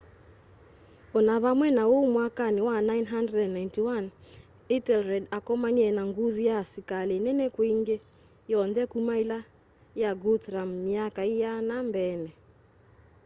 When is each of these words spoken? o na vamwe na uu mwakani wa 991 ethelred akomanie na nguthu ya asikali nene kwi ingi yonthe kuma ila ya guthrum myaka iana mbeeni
o 1.17 1.19
na 1.27 1.35
vamwe 1.43 1.67
na 1.77 1.83
uu 1.95 2.05
mwakani 2.13 2.59
wa 2.67 2.75
991 2.81 4.05
ethelred 4.75 5.25
akomanie 5.37 5.89
na 5.97 6.03
nguthu 6.09 6.39
ya 6.49 6.55
asikali 6.63 7.15
nene 7.25 7.45
kwi 7.53 7.67
ingi 7.75 7.95
yonthe 8.51 8.83
kuma 8.91 9.13
ila 9.23 9.39
ya 10.01 10.11
guthrum 10.21 10.69
myaka 10.87 11.21
iana 11.35 11.75
mbeeni 11.89 12.31